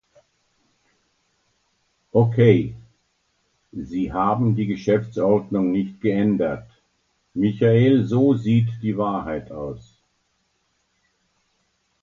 Okay, 2.11 2.73
sie 3.71 4.11
haben 4.11 4.55
die 4.55 4.65
Geschäftsordnung 4.65 5.71
nicht 5.71 6.01
geändert, 6.01 6.67
Michael, 7.35 8.05
so 8.07 8.33
sieht 8.33 8.81
die 8.81 8.97
Wahrheit 8.97 9.51
aus. 9.51 10.01